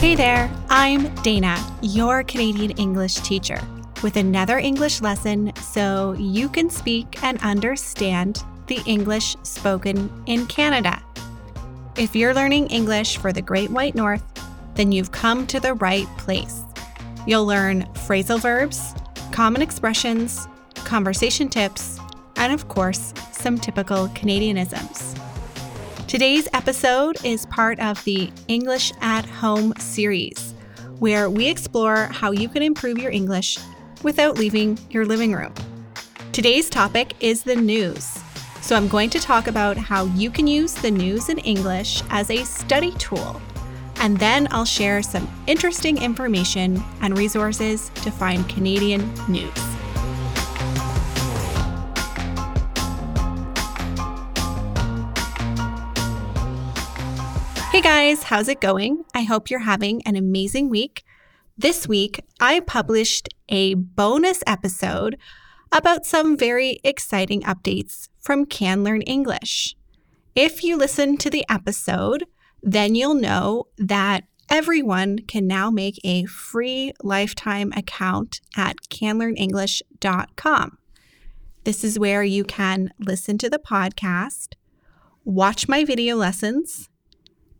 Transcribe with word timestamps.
Hey 0.00 0.14
there, 0.14 0.50
I'm 0.70 1.14
Dana, 1.16 1.62
your 1.82 2.22
Canadian 2.22 2.70
English 2.78 3.16
teacher, 3.16 3.60
with 4.02 4.16
another 4.16 4.56
English 4.56 5.02
lesson 5.02 5.52
so 5.56 6.14
you 6.14 6.48
can 6.48 6.70
speak 6.70 7.22
and 7.22 7.38
understand 7.42 8.42
the 8.66 8.80
English 8.86 9.36
spoken 9.42 10.10
in 10.24 10.46
Canada. 10.46 11.02
If 11.98 12.16
you're 12.16 12.32
learning 12.32 12.68
English 12.68 13.18
for 13.18 13.30
the 13.30 13.42
Great 13.42 13.68
White 13.70 13.94
North, 13.94 14.24
then 14.74 14.90
you've 14.90 15.12
come 15.12 15.46
to 15.48 15.60
the 15.60 15.74
right 15.74 16.08
place. 16.16 16.62
You'll 17.26 17.44
learn 17.44 17.82
phrasal 17.92 18.40
verbs, 18.40 18.94
common 19.32 19.60
expressions, 19.60 20.48
conversation 20.76 21.50
tips, 21.50 22.00
and 22.36 22.54
of 22.54 22.68
course, 22.68 23.12
some 23.32 23.58
typical 23.58 24.08
Canadianisms. 24.08 25.29
Today's 26.10 26.48
episode 26.52 27.24
is 27.24 27.46
part 27.46 27.78
of 27.78 28.02
the 28.02 28.32
English 28.48 28.92
at 29.00 29.24
Home 29.24 29.72
series, 29.78 30.54
where 30.98 31.30
we 31.30 31.46
explore 31.46 32.06
how 32.06 32.32
you 32.32 32.48
can 32.48 32.64
improve 32.64 32.98
your 32.98 33.12
English 33.12 33.58
without 34.02 34.36
leaving 34.36 34.76
your 34.90 35.06
living 35.06 35.32
room. 35.32 35.54
Today's 36.32 36.68
topic 36.68 37.14
is 37.20 37.44
the 37.44 37.54
news. 37.54 38.18
So, 38.60 38.74
I'm 38.74 38.88
going 38.88 39.08
to 39.10 39.20
talk 39.20 39.46
about 39.46 39.76
how 39.76 40.06
you 40.06 40.30
can 40.30 40.48
use 40.48 40.74
the 40.74 40.90
news 40.90 41.28
in 41.28 41.38
English 41.38 42.02
as 42.10 42.28
a 42.28 42.42
study 42.42 42.90
tool. 42.98 43.40
And 44.00 44.18
then 44.18 44.48
I'll 44.50 44.64
share 44.64 45.04
some 45.04 45.30
interesting 45.46 45.96
information 45.96 46.82
and 47.02 47.16
resources 47.16 47.88
to 48.02 48.10
find 48.10 48.48
Canadian 48.48 49.08
news. 49.28 49.69
Hey 57.80 58.12
guys, 58.12 58.24
how's 58.24 58.48
it 58.48 58.60
going? 58.60 59.06
I 59.14 59.22
hope 59.22 59.48
you're 59.48 59.60
having 59.60 60.02
an 60.02 60.14
amazing 60.14 60.68
week. 60.68 61.02
This 61.56 61.88
week, 61.88 62.20
I 62.38 62.60
published 62.60 63.30
a 63.48 63.72
bonus 63.72 64.42
episode 64.46 65.16
about 65.72 66.04
some 66.04 66.36
very 66.36 66.78
exciting 66.84 67.40
updates 67.40 68.10
from 68.20 68.44
Can 68.44 68.84
Learn 68.84 69.00
English. 69.00 69.76
If 70.34 70.62
you 70.62 70.76
listen 70.76 71.16
to 71.16 71.30
the 71.30 71.42
episode, 71.48 72.26
then 72.62 72.94
you'll 72.94 73.14
know 73.14 73.68
that 73.78 74.24
everyone 74.50 75.20
can 75.20 75.46
now 75.46 75.70
make 75.70 75.98
a 76.04 76.26
free 76.26 76.92
lifetime 77.02 77.72
account 77.74 78.42
at 78.58 78.76
canlearnenglish.com. 78.90 80.78
This 81.64 81.82
is 81.82 81.98
where 81.98 82.24
you 82.24 82.44
can 82.44 82.92
listen 82.98 83.38
to 83.38 83.48
the 83.48 83.58
podcast, 83.58 84.48
watch 85.24 85.66
my 85.66 85.82
video 85.82 86.16
lessons, 86.16 86.89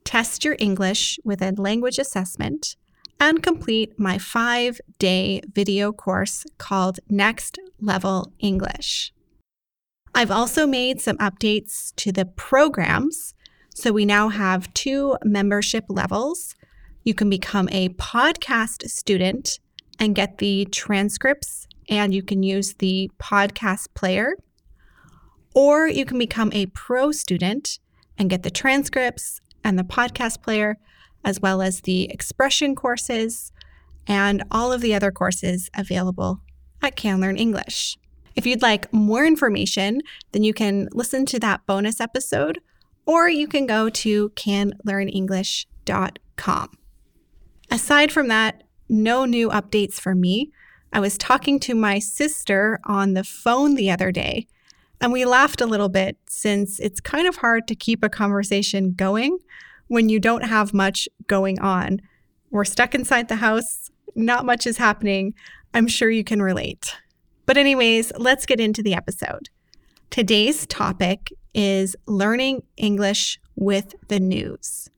test 0.05 0.45
your 0.45 0.57
English 0.59 1.19
with 1.25 1.43
a 1.43 1.53
language 1.53 1.99
assessment, 1.99 2.77
and 3.19 3.43
complete 3.43 3.99
my 3.99 4.19
five 4.19 4.81
day 4.99 5.43
video 5.53 5.93
course 5.93 6.45
called 6.59 7.01
Next 7.09 7.59
Level 7.81 8.33
English. 8.39 9.13
I've 10.15 10.31
also 10.31 10.67
made 10.67 11.01
some 11.01 11.19
updates 11.19 11.95
to 11.97 12.11
the 12.11 12.25
programs. 12.25 13.35
So 13.75 13.93
we 13.93 14.05
now 14.05 14.29
have 14.29 14.73
two 14.75 15.17
membership 15.25 15.85
levels. 15.89 16.57
You 17.05 17.15
can 17.15 17.31
become 17.31 17.69
a 17.71 17.91
podcast 17.91 18.91
student 18.91 19.61
and 19.99 20.15
get 20.15 20.39
the 20.39 20.65
transcripts, 20.67 21.67
and 21.89 22.13
you 22.13 22.23
can 22.23 22.43
use 22.43 22.75
the 22.75 23.11
podcast 23.19 23.89
player. 23.95 24.33
Or 25.55 25.87
you 25.87 26.05
can 26.05 26.19
become 26.19 26.51
a 26.53 26.67
pro 26.67 27.13
student 27.13 27.79
and 28.19 28.31
get 28.31 28.43
the 28.43 28.51
transcripts 28.51 29.40
and 29.65 29.79
the 29.79 29.85
podcast 29.85 30.43
player, 30.43 30.79
as 31.25 31.41
well 31.41 31.63
as 31.63 31.83
the 31.83 32.11
expression 32.11 32.75
courses 32.75 33.53
and 34.07 34.43
all 34.51 34.73
of 34.73 34.81
the 34.81 34.95
other 34.95 35.11
courses 35.11 35.69
available 35.75 36.41
at 36.83 36.97
Can 36.97 37.21
Learn 37.21 37.37
English. 37.37 37.99
If 38.37 38.47
you'd 38.47 38.63
like 38.63 38.91
more 38.93 39.27
information, 39.27 40.01
then 40.33 40.43
you 40.43 40.53
can 40.55 40.89
listen 40.93 41.27
to 41.27 41.39
that 41.41 41.67
bonus 41.67 42.01
episode 42.01 42.61
or 43.07 43.29
you 43.29 43.47
can 43.49 43.67
go 43.67 43.91
to 43.91 44.31
canlearnenglish.com. 44.31 46.71
Aside 47.71 48.13
from 48.13 48.29
that, 48.29 48.63
no 48.89 49.25
new 49.25 49.51
updates 49.51 49.95
for 49.95 50.15
me. 50.15 50.53
I 50.93 51.01
was 51.01 51.19
talking 51.19 51.59
to 51.61 51.75
my 51.75 51.99
sister 51.99 52.81
on 52.85 53.15
the 53.15 53.25
phone 53.25 53.75
the 53.75 53.91
other 53.91 54.11
day, 54.11 54.47
and 55.01 55.13
we 55.13 55.25
laughed 55.25 55.61
a 55.61 55.67
little 55.67 55.89
bit 55.89 56.17
since 56.29 56.79
it's 56.79 57.01
kind 57.01 57.27
of 57.27 57.37
hard 57.37 57.67
to 57.69 57.75
keep 57.75 58.05
a 58.05 58.09
conversation 58.09 58.93
going 58.93 59.39
when 59.89 60.09
you 60.09 60.21
don't 60.21 60.45
have 60.45 60.75
much 60.75 61.09
going 61.27 61.59
on. 61.61 62.01
We're 62.51 62.65
stuck 62.65 62.95
inside 62.95 63.29
the 63.29 63.37
house, 63.37 63.91
not 64.15 64.45
much 64.45 64.67
is 64.67 64.77
happening. 64.77 65.35
I'm 65.73 65.87
sure 65.87 66.11
you 66.11 66.25
can 66.25 66.43
relate. 66.43 66.97
But, 67.47 67.57
anyways, 67.57 68.13
let's 68.19 68.47
get 68.47 68.61
into 68.61 68.83
the 68.83 68.95
episode. 68.95 69.49
Today's 70.11 70.67
topic 70.67 71.33
is 71.55 71.97
learning 72.07 72.63
English 72.77 73.41
with 73.57 73.95
the 74.09 74.21
news. 74.21 74.89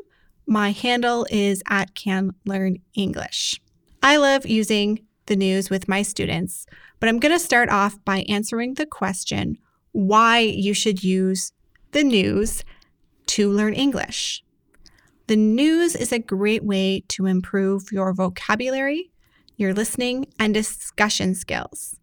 My 0.48 0.72
handle 0.72 1.28
is 1.30 1.62
at 1.70 1.94
Can 1.94 2.32
Learn 2.46 2.78
English. 2.96 3.60
I 4.02 4.18
love 4.18 4.46
using 4.46 5.06
the 5.26 5.36
news 5.36 5.70
with 5.70 5.88
my 5.88 6.02
students, 6.02 6.66
but 7.00 7.10
I'm 7.10 7.20
going 7.20 7.34
to 7.34 7.40
start 7.40 7.70
off 7.70 8.04
by 8.06 8.26
answering 8.30 8.76
the 8.76 8.86
question 8.86 9.58
why 9.92 10.40
you 10.40 10.74
should 10.74 11.04
use 11.04 11.52
the 11.92 12.04
news 12.04 12.64
to 13.28 13.52
learn 13.52 13.74
English. 13.74 14.44
The 15.28 15.36
news 15.36 15.96
is 15.96 16.14
a 16.14 16.20
great 16.20 16.64
way 16.64 17.04
to 17.10 17.26
improve 17.26 17.92
your 17.92 18.14
vocabulary, 18.14 19.12
your 19.58 19.74
listening, 19.74 20.28
and 20.40 20.54
discussion 20.54 21.36
skills. 21.36 22.00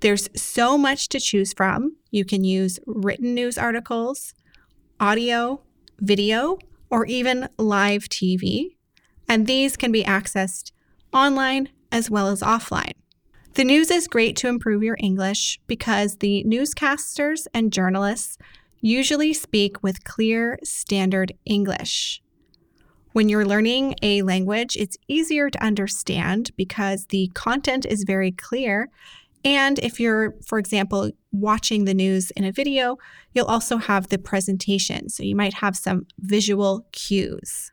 There's 0.00 0.28
so 0.36 0.76
much 0.76 1.08
to 1.08 1.20
choose 1.20 1.54
from. 1.54 1.96
You 2.10 2.24
can 2.24 2.44
use 2.44 2.78
written 2.86 3.34
news 3.34 3.56
articles, 3.56 4.34
audio, 5.00 5.62
video, 6.00 6.58
or 6.90 7.06
even 7.06 7.48
live 7.56 8.08
TV, 8.08 8.76
and 9.28 9.46
these 9.46 9.76
can 9.76 9.90
be 9.90 10.04
accessed 10.04 10.72
online 11.12 11.70
as 11.90 12.10
well 12.10 12.28
as 12.28 12.42
offline. 12.42 12.92
The 13.54 13.64
news 13.64 13.90
is 13.90 14.06
great 14.06 14.36
to 14.36 14.48
improve 14.48 14.82
your 14.82 14.98
English 15.00 15.58
because 15.66 16.16
the 16.16 16.44
newscasters 16.46 17.46
and 17.54 17.72
journalists 17.72 18.36
usually 18.82 19.32
speak 19.32 19.82
with 19.82 20.04
clear 20.04 20.58
standard 20.62 21.32
English. 21.46 22.20
When 23.16 23.30
you're 23.30 23.46
learning 23.46 23.94
a 24.02 24.20
language, 24.20 24.76
it's 24.76 24.98
easier 25.08 25.48
to 25.48 25.64
understand 25.64 26.50
because 26.54 27.06
the 27.06 27.28
content 27.28 27.86
is 27.86 28.04
very 28.04 28.30
clear. 28.30 28.90
And 29.42 29.78
if 29.78 29.98
you're, 29.98 30.34
for 30.46 30.58
example, 30.58 31.12
watching 31.32 31.86
the 31.86 31.94
news 31.94 32.30
in 32.32 32.44
a 32.44 32.52
video, 32.52 32.98
you'll 33.32 33.46
also 33.46 33.78
have 33.78 34.08
the 34.08 34.18
presentation. 34.18 35.08
So 35.08 35.22
you 35.22 35.34
might 35.34 35.54
have 35.54 35.78
some 35.78 36.06
visual 36.18 36.86
cues. 36.92 37.72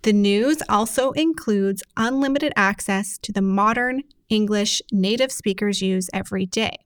The 0.00 0.14
news 0.14 0.62
also 0.66 1.10
includes 1.10 1.82
unlimited 1.98 2.54
access 2.56 3.18
to 3.18 3.32
the 3.32 3.42
modern 3.42 4.00
English 4.30 4.80
native 4.90 5.30
speakers 5.30 5.82
use 5.82 6.08
every 6.14 6.46
day. 6.46 6.78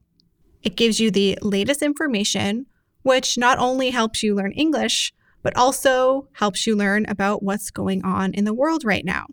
It 0.64 0.74
gives 0.74 0.98
you 0.98 1.12
the 1.12 1.38
latest 1.42 1.82
information, 1.82 2.66
which 3.02 3.38
not 3.38 3.56
only 3.60 3.90
helps 3.90 4.24
you 4.24 4.34
learn 4.34 4.50
English, 4.50 5.12
but 5.48 5.56
also 5.56 6.28
helps 6.32 6.66
you 6.66 6.76
learn 6.76 7.06
about 7.08 7.42
what's 7.42 7.70
going 7.70 8.04
on 8.04 8.34
in 8.34 8.44
the 8.44 8.52
world 8.52 8.84
right 8.84 9.06
now. 9.06 9.24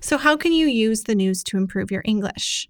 So, 0.00 0.16
how 0.16 0.34
can 0.38 0.50
you 0.50 0.66
use 0.66 1.02
the 1.02 1.14
news 1.14 1.44
to 1.44 1.58
improve 1.58 1.90
your 1.90 2.00
English? 2.06 2.66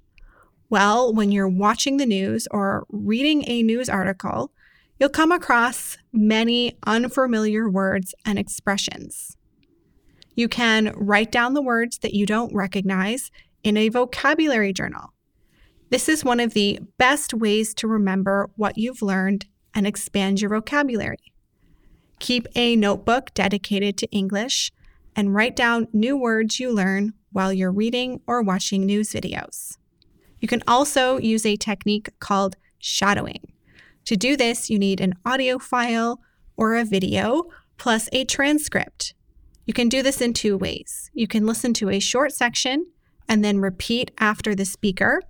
Well, 0.69 1.15
when 1.15 1.31
you're 1.31 1.47
watching 1.47 1.97
the 1.97 2.05
news 2.05 2.49
or 2.51 2.87
reading 2.89 3.49
a 3.49 3.63
news 3.63 3.89
article, 3.89 4.51
you'll 4.99 5.11
come 5.11 5.31
across 5.31 5.97
many 6.13 6.77
unfamiliar 6.85 7.71
words 7.71 8.17
and 8.25 8.37
expressions. 8.37 9.37
You 10.35 10.49
can 10.49 10.93
write 10.97 11.31
down 11.31 11.55
the 11.55 11.63
words 11.63 11.99
that 11.99 12.15
you 12.15 12.27
don't 12.27 12.53
recognize 12.53 13.31
in 13.63 13.77
a 13.77 13.91
vocabulary 13.91 14.73
journal. 14.73 15.13
This 15.91 16.09
is 16.09 16.25
one 16.25 16.41
of 16.41 16.53
the 16.53 16.81
best 16.99 17.33
ways 17.33 17.75
to 17.75 17.87
remember 17.87 18.51
what 18.57 18.77
you've 18.77 19.03
learned 19.03 19.47
and 19.73 19.87
expand 19.87 20.41
your 20.41 20.51
vocabulary. 20.51 21.36
Keep 22.19 22.47
a 22.55 22.77
notebook 22.77 23.33
dedicated 23.35 23.97
to 23.99 24.11
English 24.11 24.73
and 25.15 25.35
write 25.35 25.57
down 25.57 25.89
new 25.93 26.17
words 26.17 26.59
you 26.61 26.73
learn 26.73 27.15
while 27.33 27.53
you're 27.53 27.73
reading 27.73 28.21
or 28.27 28.43
watching 28.43 28.85
news 28.85 29.13
videos. 29.13 29.77
You 30.41 30.49
can 30.49 30.63
also 30.67 31.19
use 31.19 31.45
a 31.45 31.57
technique 31.57 32.09
called 32.21 32.57
shadowing. 32.79 33.53
To 34.07 34.17
do 34.17 34.37
this, 34.37 34.71
you 34.71 34.79
need 34.79 35.01
an 35.01 35.15
audio 35.25 35.59
file 35.59 36.21
or 36.57 36.77
a 36.77 36.85
video 36.85 37.45
plus 37.79 38.09
a 38.13 38.25
transcript. 38.25 39.15
You 39.67 39.75
can 39.75 39.89
do 39.89 40.03
this 40.03 40.21
in 40.21 40.33
two 40.33 40.57
ways. 40.57 41.11
You 41.13 41.27
can 41.27 41.45
listen 41.45 41.75
to 41.75 41.91
a 41.91 41.99
short 41.99 42.33
section 42.33 42.87
and 43.29 43.45
then 43.45 43.59
repeat 43.59 44.13
after 44.19 44.55
the 44.55 44.65
speaker. 44.65 45.21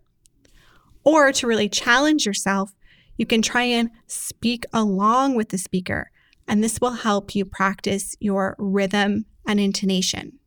Or 1.04 1.32
to 1.32 1.46
really 1.46 1.68
challenge 1.68 2.26
yourself, 2.26 2.72
you 3.16 3.24
can 3.24 3.40
try 3.40 3.62
and 3.62 3.90
speak 4.06 4.64
along 4.72 5.36
with 5.36 5.48
the 5.48 5.58
speaker, 5.58 6.10
and 6.48 6.62
this 6.62 6.81
will 6.81 6.93
help 6.93 7.34
you 7.34 7.44
practice 7.44 8.16
your 8.20 8.56
rhythm 8.58 9.26
and 9.46 9.60
intonation. 9.60 10.38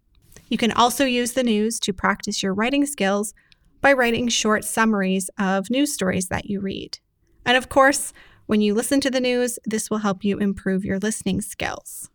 You 0.48 0.58
can 0.58 0.72
also 0.72 1.06
use 1.06 1.34
the 1.34 1.44
news 1.44 1.80
to 1.82 1.94
practice 1.94 2.42
your 2.42 2.54
writing 2.54 2.86
skills 2.86 3.34
by 3.82 3.94
writing 3.94 4.28
short 4.28 4.66
summaries 4.66 5.30
of 5.38 5.70
news 5.70 5.94
stories 5.94 6.28
that 6.30 6.46
you 6.46 6.60
read. 6.60 7.00
And 7.46 7.56
of 7.56 7.70
course, 7.70 8.14
when 8.48 8.62
you 8.62 8.74
listen 8.74 9.00
to 9.02 9.12
the 9.12 9.20
news, 9.20 9.60
this 9.66 9.90
will 9.90 10.00
help 10.00 10.24
you 10.24 10.40
improve 10.40 10.84
your 10.84 10.98
listening 11.00 11.42
skills. 11.42 12.10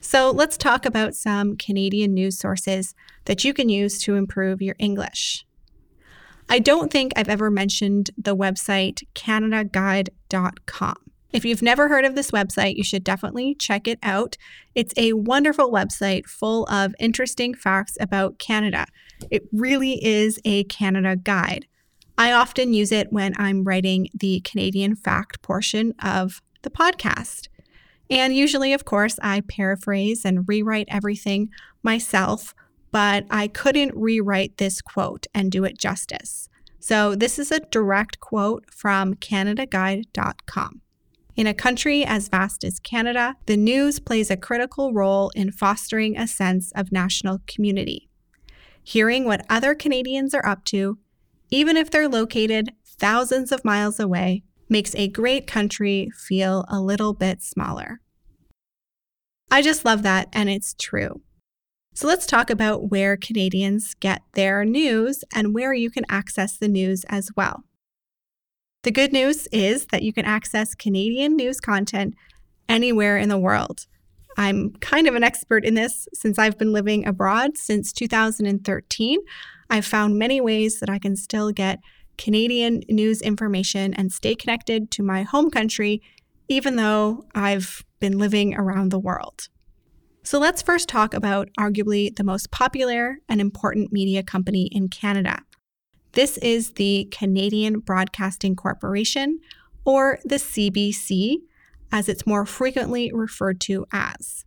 So 0.00 0.30
let's 0.30 0.56
talk 0.56 0.84
about 0.84 1.14
some 1.14 1.56
Canadian 1.56 2.12
news 2.12 2.38
sources 2.38 2.94
that 3.24 3.44
you 3.44 3.54
can 3.54 3.68
use 3.68 4.02
to 4.02 4.16
improve 4.16 4.60
your 4.60 4.76
English. 4.78 5.46
I 6.48 6.58
don't 6.58 6.92
think 6.92 7.12
I've 7.16 7.28
ever 7.28 7.50
mentioned 7.50 8.10
the 8.18 8.36
website 8.36 9.02
CanadaGuide.com. 9.14 10.96
If 11.32 11.46
you've 11.46 11.62
never 11.62 11.88
heard 11.88 12.04
of 12.04 12.14
this 12.14 12.30
website, 12.30 12.76
you 12.76 12.84
should 12.84 13.04
definitely 13.04 13.54
check 13.54 13.88
it 13.88 13.98
out. 14.02 14.36
It's 14.74 14.92
a 14.98 15.14
wonderful 15.14 15.70
website 15.70 16.26
full 16.26 16.66
of 16.66 16.94
interesting 16.98 17.54
facts 17.54 17.96
about 18.00 18.38
Canada. 18.38 18.86
It 19.30 19.48
really 19.50 20.04
is 20.04 20.38
a 20.44 20.64
Canada 20.64 21.16
guide. 21.16 21.66
I 22.18 22.32
often 22.32 22.74
use 22.74 22.92
it 22.92 23.10
when 23.10 23.32
I'm 23.38 23.64
writing 23.64 24.08
the 24.12 24.40
Canadian 24.40 24.94
fact 24.94 25.40
portion 25.40 25.94
of 26.02 26.42
the 26.60 26.70
podcast. 26.70 27.48
And 28.10 28.36
usually, 28.36 28.74
of 28.74 28.84
course, 28.84 29.18
I 29.22 29.40
paraphrase 29.40 30.26
and 30.26 30.46
rewrite 30.46 30.88
everything 30.88 31.48
myself, 31.82 32.54
but 32.90 33.24
I 33.30 33.48
couldn't 33.48 33.96
rewrite 33.96 34.58
this 34.58 34.82
quote 34.82 35.26
and 35.34 35.50
do 35.50 35.64
it 35.64 35.78
justice. 35.78 36.50
So, 36.78 37.14
this 37.14 37.38
is 37.38 37.50
a 37.50 37.60
direct 37.60 38.20
quote 38.20 38.70
from 38.70 39.14
CanadaGuide.com. 39.14 40.81
In 41.34 41.46
a 41.46 41.54
country 41.54 42.04
as 42.04 42.28
vast 42.28 42.62
as 42.62 42.78
Canada, 42.78 43.36
the 43.46 43.56
news 43.56 43.98
plays 43.98 44.30
a 44.30 44.36
critical 44.36 44.92
role 44.92 45.30
in 45.34 45.50
fostering 45.50 46.16
a 46.16 46.26
sense 46.26 46.72
of 46.72 46.92
national 46.92 47.38
community. 47.46 48.10
Hearing 48.82 49.24
what 49.24 49.46
other 49.48 49.74
Canadians 49.74 50.34
are 50.34 50.44
up 50.44 50.64
to, 50.66 50.98
even 51.50 51.76
if 51.76 51.90
they're 51.90 52.08
located 52.08 52.72
thousands 52.84 53.50
of 53.50 53.64
miles 53.64 53.98
away, 53.98 54.42
makes 54.68 54.94
a 54.94 55.08
great 55.08 55.46
country 55.46 56.10
feel 56.14 56.64
a 56.68 56.80
little 56.80 57.14
bit 57.14 57.42
smaller. 57.42 58.00
I 59.50 59.62
just 59.62 59.84
love 59.84 60.02
that, 60.02 60.28
and 60.32 60.50
it's 60.50 60.74
true. 60.78 61.22
So 61.94 62.06
let's 62.06 62.26
talk 62.26 62.48
about 62.48 62.90
where 62.90 63.16
Canadians 63.16 63.94
get 63.94 64.22
their 64.34 64.64
news 64.64 65.24
and 65.34 65.54
where 65.54 65.74
you 65.74 65.90
can 65.90 66.04
access 66.08 66.56
the 66.56 66.68
news 66.68 67.04
as 67.08 67.30
well. 67.36 67.64
The 68.82 68.90
good 68.90 69.12
news 69.12 69.46
is 69.52 69.86
that 69.92 70.02
you 70.02 70.12
can 70.12 70.24
access 70.24 70.74
Canadian 70.74 71.36
news 71.36 71.60
content 71.60 72.14
anywhere 72.68 73.16
in 73.16 73.28
the 73.28 73.38
world. 73.38 73.86
I'm 74.36 74.72
kind 74.80 75.06
of 75.06 75.14
an 75.14 75.22
expert 75.22 75.64
in 75.64 75.74
this 75.74 76.08
since 76.14 76.36
I've 76.36 76.58
been 76.58 76.72
living 76.72 77.06
abroad 77.06 77.56
since 77.56 77.92
2013. 77.92 79.20
I've 79.70 79.84
found 79.86 80.18
many 80.18 80.40
ways 80.40 80.80
that 80.80 80.90
I 80.90 80.98
can 80.98 81.14
still 81.14 81.52
get 81.52 81.78
Canadian 82.18 82.82
news 82.88 83.22
information 83.22 83.94
and 83.94 84.12
stay 84.12 84.34
connected 84.34 84.90
to 84.92 85.02
my 85.04 85.22
home 85.22 85.50
country, 85.50 86.02
even 86.48 86.74
though 86.74 87.24
I've 87.36 87.84
been 88.00 88.18
living 88.18 88.54
around 88.56 88.90
the 88.90 88.98
world. 88.98 89.48
So 90.24 90.40
let's 90.40 90.60
first 90.60 90.88
talk 90.88 91.14
about 91.14 91.50
arguably 91.58 92.14
the 92.16 92.24
most 92.24 92.50
popular 92.50 93.18
and 93.28 93.40
important 93.40 93.92
media 93.92 94.24
company 94.24 94.68
in 94.72 94.88
Canada. 94.88 95.42
This 96.12 96.36
is 96.38 96.72
the 96.72 97.08
Canadian 97.10 97.80
Broadcasting 97.80 98.54
Corporation, 98.54 99.40
or 99.84 100.18
the 100.24 100.36
CBC, 100.36 101.38
as 101.90 102.08
it's 102.08 102.26
more 102.26 102.44
frequently 102.44 103.10
referred 103.12 103.60
to 103.62 103.86
as. 103.92 104.44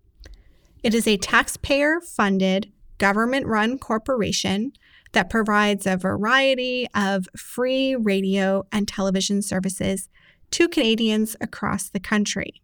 It 0.84 0.94
is 0.94 1.08
a 1.08 1.18
taxpayer 1.18 2.00
funded, 2.02 2.72
government 3.00 3.48
run 3.48 3.80
corporation 3.80 4.74
that 5.14 5.30
provides 5.30 5.88
a 5.88 5.98
variety 5.98 6.88
of 6.94 7.28
free 7.36 7.96
radio 7.96 8.64
and 8.72 8.88
television 8.88 9.42
services 9.42 10.08
to 10.52 10.68
Canadians 10.68 11.36
across 11.42 11.90
the 11.90 12.00
country. 12.00 12.62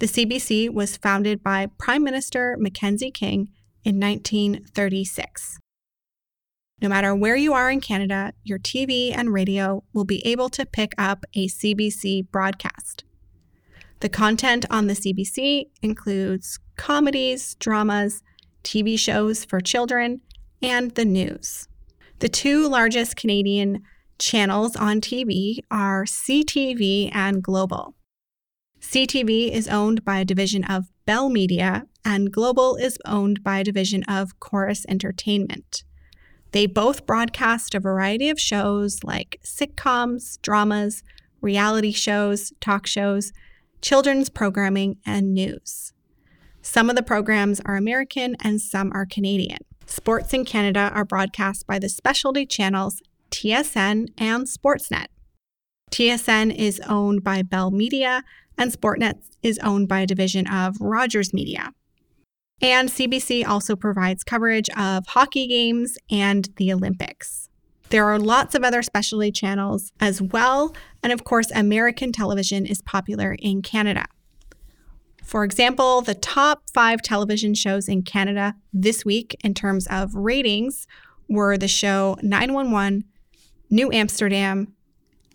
The 0.00 0.06
CBC 0.06 0.70
was 0.70 0.96
founded 0.96 1.42
by 1.42 1.68
Prime 1.78 2.02
Minister 2.02 2.56
Mackenzie 2.58 3.12
King 3.12 3.50
in 3.84 4.00
1936. 4.00 5.60
No 6.80 6.88
matter 6.88 7.14
where 7.14 7.36
you 7.36 7.54
are 7.54 7.70
in 7.70 7.80
Canada, 7.80 8.32
your 8.44 8.58
TV 8.58 9.12
and 9.16 9.32
radio 9.32 9.82
will 9.92 10.04
be 10.04 10.24
able 10.26 10.48
to 10.50 10.64
pick 10.64 10.94
up 10.96 11.24
a 11.34 11.48
CBC 11.48 12.30
broadcast. 12.30 13.04
The 14.00 14.08
content 14.08 14.64
on 14.70 14.86
the 14.86 14.94
CBC 14.94 15.70
includes 15.82 16.60
comedies, 16.76 17.56
dramas, 17.56 18.22
TV 18.62 18.96
shows 18.96 19.44
for 19.44 19.60
children, 19.60 20.20
and 20.62 20.92
the 20.92 21.04
news. 21.04 21.66
The 22.20 22.28
two 22.28 22.68
largest 22.68 23.16
Canadian 23.16 23.82
channels 24.18 24.76
on 24.76 25.00
TV 25.00 25.58
are 25.70 26.04
CTV 26.04 27.10
and 27.12 27.42
Global. 27.42 27.94
CTV 28.80 29.50
is 29.50 29.66
owned 29.66 30.04
by 30.04 30.18
a 30.18 30.24
division 30.24 30.62
of 30.64 30.86
Bell 31.04 31.28
Media, 31.28 31.86
and 32.04 32.32
Global 32.32 32.76
is 32.76 32.98
owned 33.04 33.42
by 33.42 33.58
a 33.58 33.64
division 33.64 34.04
of 34.04 34.38
Corus 34.38 34.86
Entertainment. 34.88 35.82
They 36.52 36.66
both 36.66 37.06
broadcast 37.06 37.74
a 37.74 37.80
variety 37.80 38.30
of 38.30 38.40
shows 38.40 39.04
like 39.04 39.40
sitcoms, 39.44 40.40
dramas, 40.42 41.02
reality 41.40 41.92
shows, 41.92 42.52
talk 42.60 42.86
shows, 42.86 43.32
children's 43.82 44.28
programming, 44.28 44.96
and 45.04 45.34
news. 45.34 45.92
Some 46.62 46.90
of 46.90 46.96
the 46.96 47.02
programs 47.02 47.60
are 47.64 47.76
American 47.76 48.36
and 48.40 48.60
some 48.60 48.92
are 48.92 49.06
Canadian. 49.06 49.58
Sports 49.86 50.34
in 50.34 50.44
Canada 50.44 50.90
are 50.94 51.04
broadcast 51.04 51.66
by 51.66 51.78
the 51.78 51.88
specialty 51.88 52.44
channels 52.44 53.00
TSN 53.30 54.08
and 54.18 54.46
Sportsnet. 54.46 55.06
TSN 55.90 56.54
is 56.54 56.80
owned 56.88 57.24
by 57.24 57.42
Bell 57.42 57.70
Media, 57.70 58.22
and 58.58 58.72
Sportsnet 58.72 59.14
is 59.42 59.58
owned 59.60 59.88
by 59.88 60.00
a 60.00 60.06
division 60.06 60.46
of 60.46 60.76
Rogers 60.80 61.32
Media. 61.32 61.72
And 62.60 62.88
CBC 62.88 63.46
also 63.46 63.76
provides 63.76 64.24
coverage 64.24 64.68
of 64.76 65.06
hockey 65.06 65.46
games 65.46 65.96
and 66.10 66.48
the 66.56 66.72
Olympics. 66.72 67.48
There 67.90 68.04
are 68.04 68.18
lots 68.18 68.54
of 68.54 68.64
other 68.64 68.82
specialty 68.82 69.32
channels 69.32 69.92
as 70.00 70.20
well, 70.20 70.74
and 71.02 71.12
of 71.12 71.24
course, 71.24 71.50
American 71.52 72.12
television 72.12 72.66
is 72.66 72.82
popular 72.82 73.36
in 73.38 73.62
Canada. 73.62 74.04
For 75.24 75.44
example, 75.44 76.02
the 76.02 76.14
top 76.14 76.62
five 76.72 77.00
television 77.00 77.54
shows 77.54 77.88
in 77.88 78.02
Canada 78.02 78.54
this 78.72 79.04
week 79.04 79.36
in 79.44 79.54
terms 79.54 79.86
of 79.88 80.14
ratings 80.14 80.86
were 81.28 81.56
the 81.56 81.68
show 81.68 82.16
911, 82.22 83.04
New 83.70 83.92
Amsterdam, 83.92 84.74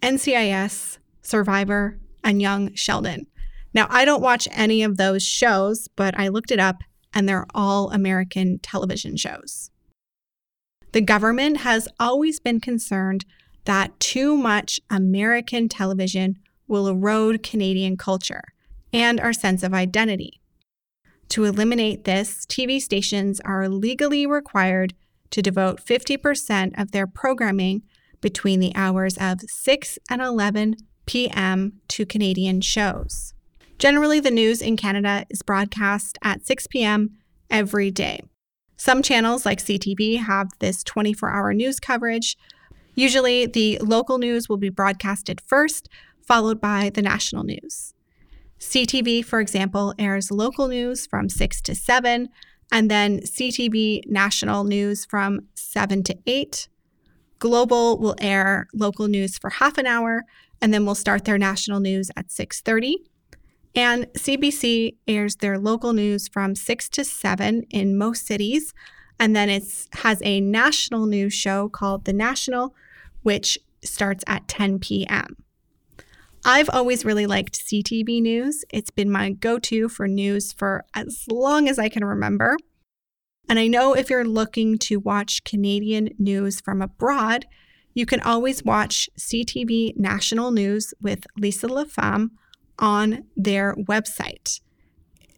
NCIS, 0.02 0.98
Survivor, 1.22 2.00
and 2.24 2.42
Young 2.42 2.74
Sheldon. 2.74 3.28
Now, 3.74 3.88
I 3.90 4.06
don't 4.06 4.22
watch 4.22 4.48
any 4.52 4.84
of 4.84 4.98
those 4.98 5.24
shows, 5.24 5.88
but 5.96 6.20
I 6.20 6.28
looked 6.28 6.52
it 6.52 6.60
up 6.60 6.84
and 7.14 7.28
they're 7.28 7.48
all 7.54 7.92
American 7.92 8.60
television 8.60 9.18
shows. 9.18 9.70
The 10.92 11.02
government 11.02 11.58
has 11.58 11.88
always 12.00 12.40
been 12.40 12.60
concerned 12.60 13.26
that 13.66 14.00
too 14.00 14.38
much 14.38 14.80
American 14.90 15.70
television 15.70 16.38
will 16.68 16.88
erode 16.88 17.44
Canadian 17.44 17.98
culture 17.98 18.44
and 18.92 19.20
our 19.20 19.34
sense 19.34 19.64
of 19.64 19.74
identity. 19.74 20.40
To 21.30 21.46
eliminate 21.46 22.04
this, 22.04 22.46
TV 22.46 22.80
stations 22.80 23.40
are 23.42 23.68
legally 23.68 24.26
required 24.28 24.94
to 25.32 25.42
devote 25.42 25.84
50% 25.84 26.80
of 26.80 26.92
their 26.92 27.08
programming 27.08 27.82
between 28.22 28.60
the 28.60 28.72
hours 28.76 29.18
of 29.18 29.42
6 29.42 29.98
and 30.10 30.22
11 30.22 30.76
p.m. 31.08 31.82
to 31.88 32.06
Canadian 32.06 32.62
shows. 32.62 33.34
Generally, 33.78 34.22
the 34.22 34.32
news 34.32 34.62
in 34.62 34.78
Canada 34.78 35.26
is 35.30 35.42
broadcast 35.42 36.18
at 36.24 36.46
6 36.46 36.68
p.m. 36.68 37.18
every 37.50 37.92
day. 37.92 38.22
Some 38.78 39.02
channels 39.02 39.46
like 39.46 39.60
CTV 39.60 40.20
have 40.20 40.50
this 40.60 40.84
24 40.84 41.30
hour 41.30 41.54
news 41.54 41.80
coverage. 41.80 42.38
Usually, 42.96 43.46
the 43.46 43.78
local 43.80 44.18
news 44.18 44.48
will 44.48 44.58
be 44.58 44.70
broadcasted 44.70 45.42
first, 45.42 45.90
followed 46.26 46.62
by 46.62 46.92
the 46.94 47.02
national 47.02 47.44
news. 47.44 47.94
CTV, 48.60 49.26
for 49.26 49.40
example, 49.40 49.94
airs 50.00 50.32
local 50.32 50.68
news 50.68 51.06
from 51.06 51.28
6 51.28 51.62
to 51.62 51.76
7, 51.76 52.30
and 52.72 52.90
then 52.90 53.20
CTV 53.20 54.02
national 54.08 54.64
news 54.64 55.06
from 55.06 55.42
7 55.54 56.04
to 56.04 56.18
8. 56.26 56.68
Global 57.40 58.00
will 58.00 58.16
air 58.22 58.68
local 58.74 59.08
news 59.08 59.38
for 59.38 59.50
half 59.50 59.78
an 59.78 59.86
hour, 59.86 60.24
and 60.62 60.74
then 60.74 60.86
we'll 60.86 60.96
start 60.96 61.26
their 61.26 61.38
national 61.38 61.82
news 61.82 62.10
at 62.16 62.32
6:30. 62.32 62.96
And 63.76 64.06
CBC 64.14 64.98
airs 65.08 65.38
their 65.38 65.58
local 65.58 65.94
news 65.94 66.28
from 66.28 66.56
6 66.56 66.90
to 66.90 67.04
7 67.04 67.64
in 67.70 67.98
most 67.98 68.26
cities. 68.26 68.74
And 69.20 69.36
then 69.36 69.50
it 69.50 69.64
has 69.94 70.22
a 70.24 70.42
national 70.42 71.06
news 71.06 71.34
show 71.34 71.70
called 71.70 72.06
The 72.06 72.14
National, 72.14 72.76
which 73.24 73.58
starts 73.84 74.24
at 74.28 74.48
10 74.48 74.80
p.m. 74.80 75.38
I've 76.46 76.70
always 76.70 77.06
really 77.06 77.26
liked 77.26 77.58
CTV 77.58 78.22
News. 78.22 78.66
It's 78.70 78.92
been 78.92 79.10
my 79.10 79.32
go 79.32 79.60
to 79.60 79.88
for 79.88 80.08
news 80.08 80.52
for 80.52 80.84
as 80.94 81.26
long 81.30 81.70
as 81.70 81.80
I 81.80 81.90
can 81.90 82.04
remember. 82.04 82.58
And 83.50 83.60
I 83.60 83.68
know 83.68 83.94
if 83.94 84.10
you're 84.10 84.26
looking 84.26 84.78
to 84.80 84.98
watch 84.98 85.44
Canadian 85.44 86.10
news 86.18 86.60
from 86.60 86.82
abroad, 86.82 87.46
you 87.94 88.06
can 88.06 88.20
always 88.22 88.64
watch 88.64 89.10
CTV 89.18 89.96
National 89.98 90.52
News 90.52 90.94
with 91.02 91.26
Lisa 91.38 91.68
LaFlamme 91.68 92.32
on 92.80 93.26
their 93.36 93.76
website. 93.76 94.60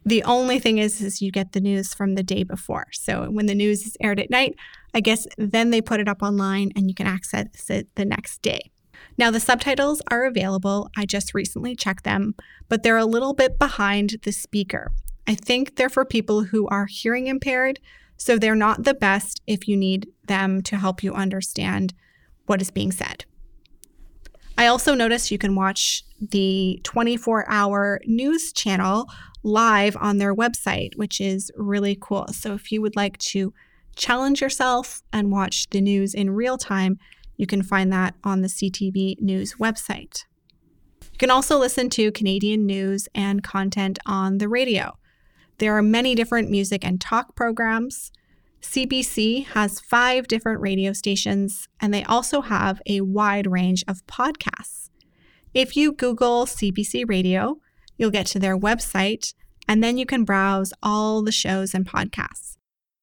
The 0.04 0.22
only 0.22 0.60
thing 0.60 0.78
is, 0.78 1.00
is 1.00 1.20
you 1.20 1.32
get 1.32 1.52
the 1.52 1.60
news 1.60 1.92
from 1.92 2.14
the 2.14 2.22
day 2.22 2.44
before. 2.44 2.86
So 2.92 3.28
when 3.28 3.46
the 3.46 3.54
news 3.56 3.86
is 3.86 3.96
aired 4.00 4.20
at 4.20 4.30
night, 4.30 4.54
I 4.94 5.00
guess 5.00 5.26
then 5.36 5.70
they 5.70 5.80
put 5.80 5.98
it 5.98 6.08
up 6.08 6.22
online 6.22 6.70
and 6.76 6.88
you 6.88 6.94
can 6.94 7.08
access 7.08 7.68
it 7.68 7.88
the 7.96 8.04
next 8.04 8.40
day. 8.40 8.70
Now, 9.18 9.30
the 9.30 9.40
subtitles 9.40 10.02
are 10.08 10.24
available. 10.24 10.90
I 10.96 11.06
just 11.06 11.34
recently 11.34 11.74
checked 11.74 12.04
them, 12.04 12.34
but 12.68 12.82
they're 12.82 12.96
a 12.96 13.04
little 13.04 13.34
bit 13.34 13.58
behind 13.58 14.16
the 14.22 14.32
speaker. 14.32 14.92
I 15.26 15.34
think 15.34 15.76
they're 15.76 15.88
for 15.88 16.04
people 16.04 16.44
who 16.44 16.68
are 16.68 16.86
hearing 16.86 17.26
impaired, 17.26 17.80
so 18.16 18.38
they're 18.38 18.54
not 18.54 18.84
the 18.84 18.94
best 18.94 19.42
if 19.46 19.66
you 19.66 19.76
need 19.76 20.08
them 20.28 20.62
to 20.62 20.76
help 20.76 21.02
you 21.02 21.14
understand 21.14 21.94
what 22.46 22.62
is 22.62 22.70
being 22.70 22.92
said. 22.92 23.24
I 24.58 24.66
also 24.68 24.94
noticed 24.94 25.30
you 25.30 25.38
can 25.38 25.54
watch 25.54 26.02
the 26.20 26.80
24 26.82 27.44
hour 27.48 28.00
news 28.06 28.52
channel 28.52 29.06
live 29.42 29.96
on 29.98 30.18
their 30.18 30.34
website, 30.34 30.96
which 30.96 31.20
is 31.20 31.50
really 31.56 31.96
cool. 32.00 32.26
So 32.32 32.54
if 32.54 32.72
you 32.72 32.80
would 32.80 32.96
like 32.96 33.18
to 33.18 33.52
challenge 33.96 34.40
yourself 34.40 35.02
and 35.12 35.30
watch 35.30 35.68
the 35.70 35.80
news 35.80 36.14
in 36.14 36.30
real 36.30 36.56
time, 36.58 36.98
you 37.36 37.46
can 37.46 37.62
find 37.62 37.92
that 37.92 38.14
on 38.24 38.40
the 38.40 38.48
CTV 38.48 39.20
News 39.20 39.56
website. 39.60 40.24
You 41.02 41.18
can 41.18 41.30
also 41.30 41.58
listen 41.58 41.90
to 41.90 42.12
Canadian 42.12 42.66
news 42.66 43.08
and 43.14 43.42
content 43.42 43.98
on 44.06 44.38
the 44.38 44.48
radio. 44.48 44.96
There 45.58 45.76
are 45.76 45.82
many 45.82 46.14
different 46.14 46.50
music 46.50 46.84
and 46.84 47.00
talk 47.00 47.34
programs. 47.34 48.10
CBC 48.66 49.46
has 49.46 49.80
five 49.80 50.26
different 50.26 50.60
radio 50.60 50.92
stations, 50.92 51.68
and 51.80 51.94
they 51.94 52.02
also 52.04 52.40
have 52.40 52.82
a 52.84 53.00
wide 53.00 53.46
range 53.46 53.84
of 53.86 54.04
podcasts. 54.06 54.90
If 55.54 55.76
you 55.76 55.92
Google 55.92 56.46
CBC 56.46 57.08
Radio, 57.08 57.58
you'll 57.96 58.10
get 58.10 58.26
to 58.26 58.38
their 58.38 58.58
website, 58.58 59.34
and 59.68 59.82
then 59.82 59.96
you 59.96 60.04
can 60.04 60.24
browse 60.24 60.72
all 60.82 61.22
the 61.22 61.32
shows 61.32 61.74
and 61.74 61.86
podcasts. 61.86 62.56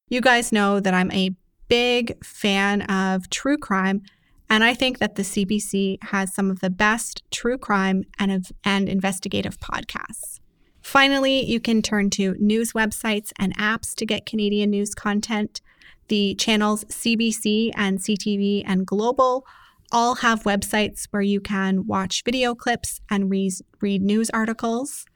You 0.08 0.20
guys 0.20 0.52
know 0.52 0.80
that 0.80 0.94
I'm 0.94 1.10
a 1.10 1.34
big 1.68 2.22
fan 2.24 2.82
of 2.82 3.30
true 3.30 3.56
crime, 3.56 4.02
and 4.50 4.62
I 4.62 4.74
think 4.74 4.98
that 4.98 5.16
the 5.16 5.22
CBC 5.22 5.96
has 6.04 6.34
some 6.34 6.50
of 6.50 6.60
the 6.60 6.70
best 6.70 7.22
true 7.30 7.58
crime 7.58 8.04
and, 8.18 8.46
and 8.64 8.88
investigative 8.88 9.58
podcasts. 9.58 10.40
Finally, 10.84 11.42
you 11.42 11.58
can 11.58 11.80
turn 11.80 12.10
to 12.10 12.36
news 12.38 12.74
websites 12.74 13.32
and 13.38 13.56
apps 13.56 13.94
to 13.94 14.04
get 14.04 14.26
Canadian 14.26 14.70
news 14.70 14.94
content. 14.94 15.62
The 16.08 16.34
channels 16.34 16.84
CBC 16.84 17.70
and 17.74 17.98
CTV 17.98 18.62
and 18.66 18.86
Global 18.86 19.46
all 19.90 20.16
have 20.16 20.42
websites 20.42 21.06
where 21.10 21.22
you 21.22 21.40
can 21.40 21.86
watch 21.86 22.22
video 22.22 22.54
clips 22.54 23.00
and 23.10 23.30
re- 23.30 23.50
read 23.80 24.02
news 24.02 24.28
articles. 24.30 25.06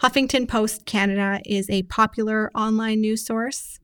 Huffington 0.00 0.48
Post 0.48 0.86
Canada 0.86 1.40
is 1.46 1.70
a 1.70 1.84
popular 1.84 2.50
online 2.54 3.00
news 3.00 3.24
source. 3.24 3.78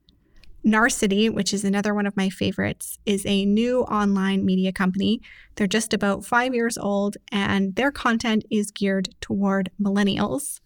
Narcity, 0.67 1.33
which 1.33 1.55
is 1.55 1.64
another 1.64 1.95
one 1.95 2.07
of 2.07 2.17
my 2.17 2.31
favorites, 2.31 2.99
is 3.07 3.25
a 3.26 3.47
new 3.47 3.83
online 3.83 4.45
media 4.45 4.73
company. 4.73 5.21
They're 5.55 5.69
just 5.69 5.95
about 5.95 6.25
five 6.25 6.52
years 6.52 6.76
old, 6.76 7.17
and 7.31 7.76
their 7.76 7.93
content 7.93 8.45
is 8.50 8.73
geared 8.73 9.11
toward 9.21 9.71
millennials. 9.81 10.61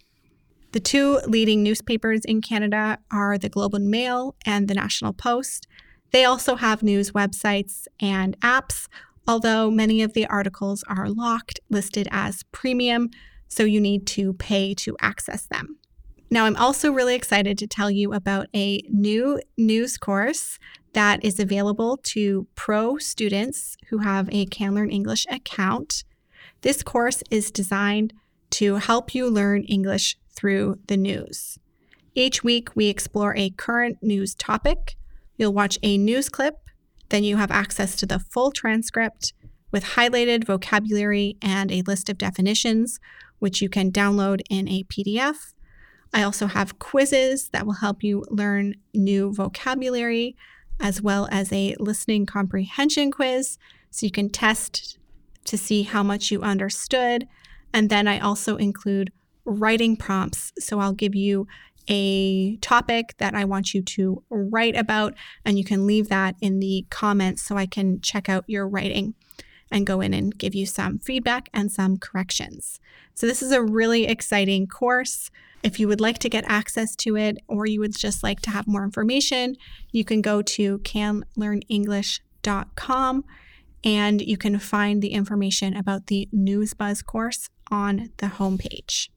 The 0.72 0.80
two 0.80 1.20
leading 1.26 1.62
newspapers 1.62 2.22
in 2.24 2.40
Canada 2.40 2.98
are 3.10 3.38
the 3.38 3.48
Globe 3.48 3.74
and 3.74 3.90
Mail 3.90 4.34
and 4.44 4.68
the 4.68 4.74
National 4.74 5.12
Post. 5.12 5.66
They 6.12 6.24
also 6.24 6.56
have 6.56 6.82
news 6.82 7.12
websites 7.12 7.86
and 8.00 8.38
apps, 8.40 8.86
although 9.26 9.70
many 9.70 10.02
of 10.02 10.12
the 10.12 10.26
articles 10.26 10.84
are 10.88 11.08
locked, 11.08 11.60
listed 11.70 12.08
as 12.10 12.42
premium, 12.52 13.10
so 13.48 13.64
you 13.64 13.80
need 13.80 14.06
to 14.08 14.34
pay 14.34 14.74
to 14.74 14.96
access 15.00 15.46
them. 15.46 15.78
Now, 16.30 16.44
I'm 16.44 16.56
also 16.56 16.90
really 16.90 17.14
excited 17.14 17.56
to 17.58 17.66
tell 17.66 17.90
you 17.90 18.12
about 18.12 18.48
a 18.54 18.82
new 18.88 19.40
news 19.56 19.96
course 19.96 20.58
that 20.92 21.24
is 21.24 21.38
available 21.38 21.98
to 21.98 22.46
pro 22.56 22.98
students 22.98 23.76
who 23.90 23.98
have 23.98 24.28
a 24.32 24.46
CanLearn 24.46 24.92
English 24.92 25.26
account. 25.30 26.02
This 26.62 26.82
course 26.82 27.22
is 27.30 27.50
designed 27.50 28.12
to 28.50 28.76
help 28.76 29.14
you 29.14 29.28
learn 29.28 29.64
English 29.64 30.16
through 30.34 30.78
the 30.86 30.96
news. 30.96 31.58
Each 32.14 32.42
week, 32.42 32.74
we 32.74 32.88
explore 32.88 33.34
a 33.36 33.50
current 33.50 33.98
news 34.02 34.34
topic. 34.34 34.96
You'll 35.36 35.52
watch 35.52 35.78
a 35.82 35.98
news 35.98 36.28
clip, 36.28 36.58
then 37.08 37.24
you 37.24 37.36
have 37.36 37.50
access 37.50 37.96
to 37.96 38.06
the 38.06 38.18
full 38.18 38.50
transcript 38.50 39.32
with 39.70 39.84
highlighted 39.84 40.44
vocabulary 40.44 41.36
and 41.42 41.70
a 41.70 41.82
list 41.82 42.08
of 42.08 42.18
definitions, 42.18 42.98
which 43.38 43.60
you 43.60 43.68
can 43.68 43.92
download 43.92 44.40
in 44.48 44.68
a 44.68 44.84
PDF. 44.84 45.52
I 46.14 46.22
also 46.22 46.46
have 46.46 46.78
quizzes 46.78 47.50
that 47.50 47.66
will 47.66 47.74
help 47.74 48.02
you 48.02 48.24
learn 48.30 48.74
new 48.94 49.32
vocabulary, 49.32 50.36
as 50.80 51.02
well 51.02 51.28
as 51.30 51.52
a 51.52 51.74
listening 51.78 52.26
comprehension 52.26 53.10
quiz 53.10 53.58
so 53.90 54.06
you 54.06 54.12
can 54.12 54.30
test 54.30 54.98
to 55.44 55.58
see 55.58 55.82
how 55.82 56.02
much 56.02 56.30
you 56.30 56.42
understood. 56.42 57.26
And 57.76 57.88
then 57.90 58.08
I 58.08 58.18
also 58.18 58.56
include 58.56 59.12
writing 59.44 59.96
prompts. 59.98 60.50
So 60.58 60.80
I'll 60.80 60.94
give 60.94 61.14
you 61.14 61.46
a 61.88 62.56
topic 62.56 63.14
that 63.18 63.34
I 63.34 63.44
want 63.44 63.74
you 63.74 63.82
to 63.82 64.24
write 64.30 64.74
about, 64.74 65.12
and 65.44 65.58
you 65.58 65.64
can 65.64 65.86
leave 65.86 66.08
that 66.08 66.36
in 66.40 66.60
the 66.60 66.86
comments 66.88 67.42
so 67.42 67.58
I 67.58 67.66
can 67.66 68.00
check 68.00 68.30
out 68.30 68.44
your 68.46 68.66
writing 68.66 69.12
and 69.70 69.86
go 69.86 70.00
in 70.00 70.14
and 70.14 70.38
give 70.38 70.54
you 70.54 70.64
some 70.64 71.00
feedback 71.00 71.50
and 71.52 71.70
some 71.70 71.98
corrections. 71.98 72.80
So, 73.14 73.26
this 73.26 73.42
is 73.42 73.52
a 73.52 73.60
really 73.60 74.06
exciting 74.06 74.68
course. 74.68 75.30
If 75.62 75.78
you 75.78 75.86
would 75.86 76.00
like 76.00 76.18
to 76.20 76.30
get 76.30 76.44
access 76.46 76.96
to 76.96 77.18
it 77.18 77.36
or 77.46 77.66
you 77.66 77.80
would 77.80 77.94
just 77.94 78.22
like 78.22 78.40
to 78.42 78.50
have 78.50 78.66
more 78.66 78.84
information, 78.84 79.56
you 79.92 80.02
can 80.02 80.22
go 80.22 80.40
to 80.40 80.78
canlearnenglish.com 80.78 83.24
and 83.84 84.22
you 84.22 84.38
can 84.38 84.58
find 84.58 85.02
the 85.02 85.12
information 85.12 85.76
about 85.76 86.06
the 86.06 86.26
NewsBuzz 86.34 87.04
course 87.04 87.50
on 87.70 88.10
the 88.18 88.26
homepage. 88.26 89.08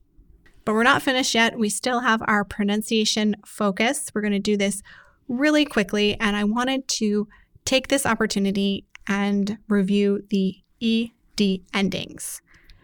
But 0.65 0.73
we're 0.73 0.83
not 0.83 1.01
finished 1.01 1.33
yet. 1.33 1.57
We 1.57 1.69
still 1.69 2.01
have 2.01 2.21
our 2.27 2.43
pronunciation 2.43 3.35
focus. 3.45 4.11
We're 4.13 4.21
going 4.21 4.33
to 4.33 4.39
do 4.39 4.57
this 4.57 4.81
really 5.27 5.65
quickly. 5.65 6.19
And 6.19 6.35
I 6.35 6.43
wanted 6.43 6.87
to 6.87 7.27
take 7.65 7.87
this 7.87 8.05
opportunity 8.05 8.85
and 9.07 9.57
review 9.67 10.23
the 10.29 10.57
ED 10.81 11.61
endings 11.73 12.41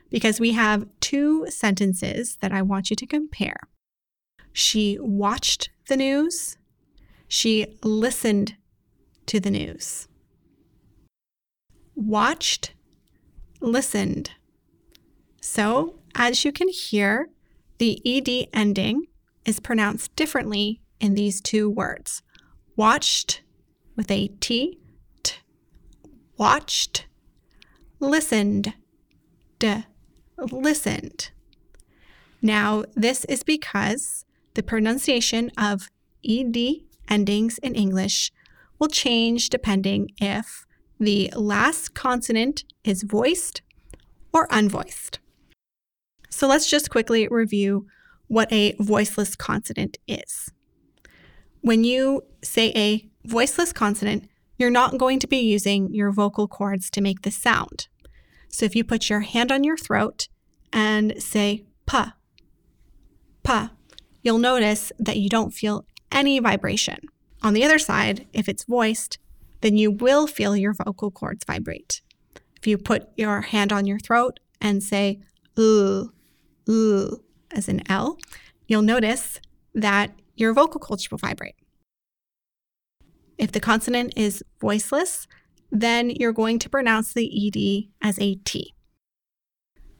because 0.09 0.39
we 0.39 0.53
have 0.53 0.87
two 0.99 1.45
sentences 1.49 2.37
that 2.41 2.51
I 2.51 2.61
want 2.61 2.89
you 2.89 2.95
to 2.95 3.05
compare. 3.05 3.59
She 4.53 4.97
watched 4.99 5.69
the 5.87 5.97
news, 5.97 6.57
she 7.27 7.77
listened 7.83 8.55
to 9.25 9.39
the 9.39 9.51
news. 9.51 10.07
Watched, 11.95 12.73
listened. 13.59 14.31
So, 15.47 15.93
as 16.15 16.43
you 16.43 16.51
can 16.51 16.69
hear, 16.69 17.29
the 17.77 18.01
ed 18.03 18.49
ending 18.51 19.05
is 19.45 19.59
pronounced 19.59 20.13
differently 20.15 20.81
in 20.99 21.13
these 21.13 21.39
two 21.39 21.69
words 21.69 22.23
watched 22.75 23.43
with 23.95 24.09
a 24.09 24.29
T, 24.39 24.79
t 25.21 25.35
watched, 26.35 27.05
listened, 27.99 28.73
d, 29.59 29.83
listened. 30.51 31.29
Now, 32.41 32.83
this 32.95 33.23
is 33.25 33.43
because 33.43 34.25
the 34.55 34.63
pronunciation 34.63 35.51
of 35.59 35.89
ed 36.27 36.57
endings 37.07 37.59
in 37.59 37.75
English 37.75 38.31
will 38.79 38.89
change 38.89 39.49
depending 39.49 40.09
if 40.19 40.65
the 40.99 41.31
last 41.35 41.93
consonant 41.93 42.63
is 42.83 43.03
voiced 43.03 43.61
or 44.33 44.47
unvoiced. 44.47 45.19
So 46.35 46.47
let's 46.47 46.69
just 46.69 46.89
quickly 46.89 47.29
review 47.31 47.87
what 48.27 48.51
a 48.51 48.75
voiceless 48.77 49.37
consonant 49.37 49.99
is. 50.05 50.51
When 51.61 51.85
you 51.85 52.23
say 52.43 52.73
a 52.75 53.07
voiceless 53.23 53.71
consonant, 53.71 54.27
you're 54.57 54.69
not 54.69 54.97
going 54.97 55.19
to 55.19 55.27
be 55.27 55.37
using 55.37 55.93
your 55.93 56.11
vocal 56.11 56.49
cords 56.49 56.89
to 56.89 56.99
make 56.99 57.21
the 57.21 57.31
sound. 57.31 57.87
So 58.49 58.65
if 58.65 58.75
you 58.75 58.83
put 58.83 59.09
your 59.09 59.21
hand 59.21 59.49
on 59.49 59.63
your 59.63 59.77
throat 59.77 60.27
and 60.73 61.23
say 61.23 61.63
pa, 61.85 62.15
pa, 63.43 63.71
you'll 64.21 64.37
notice 64.37 64.91
that 64.99 65.15
you 65.15 65.29
don't 65.29 65.53
feel 65.53 65.85
any 66.11 66.39
vibration. 66.39 66.99
On 67.43 67.53
the 67.53 67.63
other 67.63 67.79
side, 67.79 68.27
if 68.33 68.49
it's 68.49 68.65
voiced, 68.65 69.19
then 69.61 69.77
you 69.77 69.89
will 69.89 70.27
feel 70.27 70.57
your 70.57 70.73
vocal 70.73 71.11
cords 71.11 71.45
vibrate. 71.45 72.01
If 72.57 72.67
you 72.67 72.77
put 72.77 73.07
your 73.15 73.39
hand 73.39 73.71
on 73.71 73.87
your 73.87 73.99
throat 73.99 74.41
and 74.59 74.83
say 74.83 75.21
ooh, 75.57 76.11
as 76.67 77.67
an 77.67 77.81
L, 77.89 78.17
you'll 78.67 78.81
notice 78.81 79.39
that 79.73 80.11
your 80.35 80.53
vocal 80.53 80.79
cords 80.79 81.09
will 81.09 81.17
vibrate. 81.17 81.55
If 83.37 83.51
the 83.51 83.59
consonant 83.59 84.13
is 84.15 84.43
voiceless, 84.59 85.27
then 85.71 86.09
you're 86.09 86.33
going 86.33 86.59
to 86.59 86.69
pronounce 86.69 87.13
the 87.13 87.27
ED 87.47 87.91
as 88.05 88.17
a 88.19 88.35
T. 88.35 88.73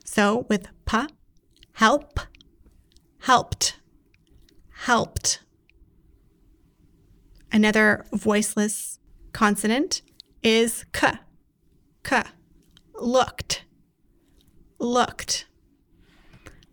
So 0.06 0.46
with 0.50 0.68
pa, 0.86 1.08
help, 1.74 2.20
helped, 3.20 3.80
helped. 4.72 5.42
Another 7.52 8.06
voiceless 8.14 9.00
consonant 9.34 10.02
is 10.44 10.86
k, 10.94 11.14
k, 12.04 12.24
looked, 12.94 13.66
looked. 14.80 15.46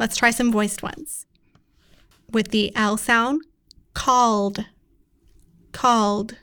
Let's 0.02 0.16
try 0.16 0.32
some 0.32 0.50
voiced 0.50 0.82
ones. 0.82 1.26
With 2.28 2.48
the 2.48 2.74
L 2.74 2.96
sound, 2.96 3.42
called, 3.94 4.66
called. 5.70 6.38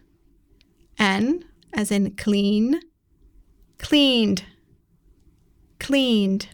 N 0.98 1.44
as 1.74 1.92
in 1.92 2.16
clean, 2.16 2.80
cleaned, 3.78 4.46
cleaned. 5.78 6.48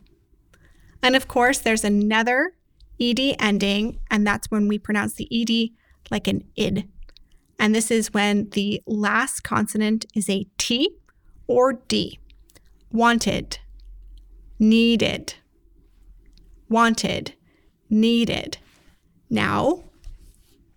And 1.04 1.16
of 1.16 1.28
course, 1.28 1.60
there's 1.60 1.84
another 1.84 2.54
ed 3.00 3.20
ending, 3.38 4.00
and 4.10 4.26
that's 4.26 4.50
when 4.50 4.68
we 4.68 4.80
pronounce 4.80 5.14
the 5.14 5.30
ed 5.32 5.70
like 6.10 6.28
an 6.28 6.44
id. 6.56 6.90
And 7.60 7.76
this 7.76 7.92
is 7.92 8.16
when 8.16 8.50
the 8.50 8.82
last 8.88 9.42
consonant 9.42 10.08
is 10.16 10.28
a 10.28 10.48
T 10.58 10.90
or 11.46 11.74
D. 11.88 12.18
Wanted, 12.92 13.60
needed, 14.58 15.36
wanted, 16.70 17.34
needed. 17.90 18.58
Now, 19.30 19.84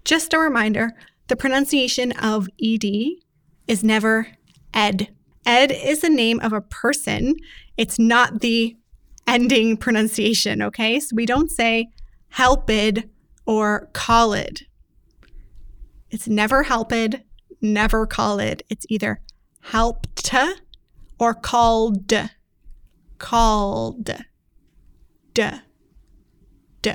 just 0.04 0.32
a 0.32 0.38
reminder 0.38 0.92
the 1.28 1.36
pronunciation 1.36 2.12
of 2.12 2.48
ED 2.62 2.84
is 3.66 3.84
never 3.84 4.28
Ed. 4.72 5.08
Ed 5.44 5.70
is 5.70 6.00
the 6.00 6.10
name 6.10 6.40
of 6.40 6.52
a 6.52 6.60
person, 6.60 7.36
it's 7.76 7.98
not 7.98 8.40
the 8.40 8.76
ending 9.26 9.76
pronunciation, 9.76 10.62
okay? 10.62 10.98
So 11.00 11.14
we 11.14 11.26
don't 11.26 11.50
say 11.50 11.88
helped 12.30 12.70
or 13.46 13.88
called. 13.92 14.60
It's 16.10 16.26
never 16.26 16.62
helped, 16.64 17.16
never 17.60 18.06
called. 18.06 18.62
It's 18.68 18.86
either 18.88 19.20
helped 19.60 20.32
or 21.18 21.34
called. 21.34 22.12
Called. 23.18 24.10
D. 25.34 25.50
D. 26.82 26.92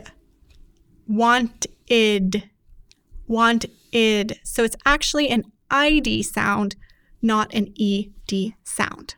Wanted. 1.07 2.49
Wanted. 3.27 4.39
So 4.43 4.63
it's 4.63 4.75
actually 4.85 5.29
an 5.29 5.43
ID 5.69 6.23
sound, 6.23 6.75
not 7.21 7.53
an 7.53 7.73
ED 7.79 8.53
sound. 8.63 9.15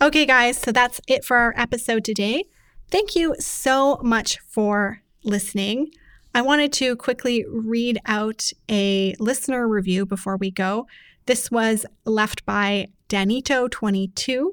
Okay, 0.00 0.26
guys, 0.26 0.58
so 0.58 0.72
that's 0.72 1.00
it 1.08 1.24
for 1.24 1.36
our 1.36 1.54
episode 1.56 2.04
today. 2.04 2.44
Thank 2.90 3.16
you 3.16 3.34
so 3.38 3.98
much 4.02 4.38
for 4.40 5.02
listening. 5.24 5.90
I 6.34 6.42
wanted 6.42 6.72
to 6.74 6.96
quickly 6.96 7.46
read 7.48 7.98
out 8.04 8.50
a 8.70 9.14
listener 9.18 9.66
review 9.66 10.04
before 10.04 10.36
we 10.36 10.50
go. 10.50 10.86
This 11.24 11.50
was 11.50 11.86
left 12.04 12.44
by 12.44 12.88
Danito22, 13.08 14.50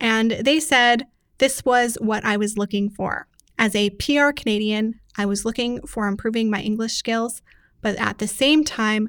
and 0.00 0.30
they 0.30 0.60
said, 0.60 1.06
This 1.38 1.64
was 1.64 1.98
what 2.00 2.24
I 2.24 2.36
was 2.36 2.56
looking 2.56 2.88
for. 2.88 3.26
As 3.58 3.74
a 3.74 3.90
PR 3.90 4.32
Canadian, 4.32 5.00
I 5.16 5.24
was 5.24 5.44
looking 5.44 5.84
for 5.86 6.06
improving 6.08 6.50
my 6.50 6.60
English 6.60 6.94
skills, 6.94 7.40
but 7.80 7.96
at 7.96 8.18
the 8.18 8.28
same 8.28 8.64
time, 8.64 9.08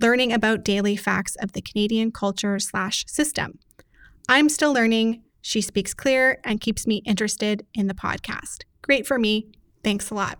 learning 0.00 0.32
about 0.32 0.64
daily 0.64 0.96
facts 0.96 1.34
of 1.36 1.52
the 1.52 1.62
Canadian 1.62 2.12
culture 2.12 2.58
slash 2.58 3.04
system. 3.06 3.58
I'm 4.28 4.48
still 4.48 4.72
learning. 4.72 5.22
She 5.40 5.62
speaks 5.62 5.94
clear 5.94 6.40
and 6.44 6.60
keeps 6.60 6.86
me 6.86 7.02
interested 7.06 7.64
in 7.72 7.86
the 7.86 7.94
podcast. 7.94 8.64
Great 8.82 9.06
for 9.06 9.18
me. 9.18 9.48
Thanks 9.82 10.10
a 10.10 10.14
lot. 10.14 10.38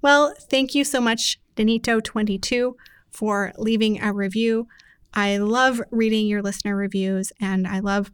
Well, 0.00 0.34
thank 0.38 0.74
you 0.74 0.84
so 0.84 1.00
much, 1.00 1.40
Danito22, 1.56 2.74
for 3.10 3.52
leaving 3.56 4.00
a 4.00 4.12
review. 4.12 4.68
I 5.14 5.38
love 5.38 5.80
reading 5.90 6.26
your 6.26 6.42
listener 6.42 6.76
reviews 6.76 7.32
and 7.40 7.66
I 7.66 7.80
love, 7.80 8.12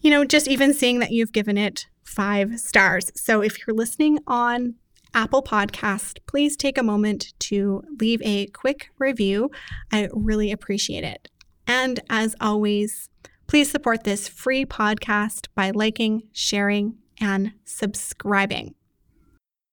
you 0.00 0.10
know, 0.10 0.24
just 0.24 0.48
even 0.48 0.72
seeing 0.72 1.00
that 1.00 1.12
you've 1.12 1.32
given 1.32 1.58
it 1.58 1.86
five 2.10 2.58
stars. 2.58 3.12
So 3.14 3.40
if 3.40 3.58
you're 3.58 3.76
listening 3.76 4.18
on 4.26 4.74
Apple 5.14 5.42
Podcast, 5.42 6.18
please 6.26 6.56
take 6.56 6.76
a 6.76 6.82
moment 6.82 7.32
to 7.40 7.82
leave 8.00 8.20
a 8.22 8.46
quick 8.48 8.90
review. 8.98 9.50
I 9.92 10.08
really 10.12 10.52
appreciate 10.52 11.04
it. 11.04 11.28
And 11.66 12.00
as 12.10 12.34
always, 12.40 13.08
please 13.46 13.70
support 13.70 14.04
this 14.04 14.28
free 14.28 14.64
podcast 14.64 15.48
by 15.54 15.70
liking, 15.70 16.24
sharing, 16.32 16.96
and 17.20 17.52
subscribing. 17.64 18.74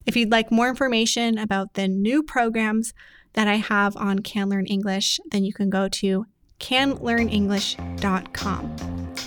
If 0.05 0.15
you'd 0.15 0.31
like 0.31 0.51
more 0.51 0.69
information 0.69 1.37
about 1.37 1.73
the 1.73 1.87
new 1.87 2.23
programs 2.23 2.93
that 3.33 3.47
I 3.47 3.55
have 3.55 3.97
on 3.97 4.19
Can 4.19 4.49
Learn 4.49 4.65
English, 4.65 5.19
then 5.31 5.43
you 5.43 5.53
can 5.53 5.69
go 5.69 5.89
to 5.89 6.25
canlearnenglish.com. 6.59 8.75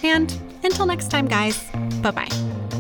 And 0.03 0.41
until 0.65 0.87
next 0.87 1.11
time, 1.11 1.27
guys, 1.27 1.63
bye 2.03 2.11
bye. 2.11 2.80